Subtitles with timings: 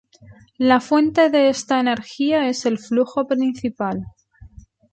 [0.57, 4.03] La fuente de esta energía es el flujo principal.